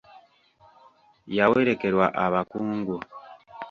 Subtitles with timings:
[1.37, 2.95] Yawerekerwa abakungu.